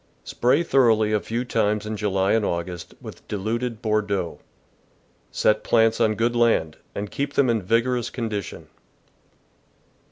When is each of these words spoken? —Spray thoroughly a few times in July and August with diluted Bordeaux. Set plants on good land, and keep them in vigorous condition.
—Spray 0.33 0.63
thoroughly 0.63 1.13
a 1.13 1.19
few 1.19 1.45
times 1.45 1.85
in 1.85 1.95
July 1.95 2.31
and 2.31 2.43
August 2.43 2.95
with 3.01 3.27
diluted 3.27 3.83
Bordeaux. 3.83 4.39
Set 5.31 5.63
plants 5.63 6.01
on 6.01 6.15
good 6.15 6.35
land, 6.35 6.77
and 6.95 7.11
keep 7.11 7.35
them 7.35 7.51
in 7.51 7.61
vigorous 7.61 8.09
condition. 8.09 8.67